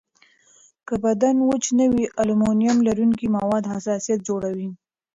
[0.87, 4.69] که بدن وچ نه وي، المونیم لرونکي مواد حساسیت جوړوي.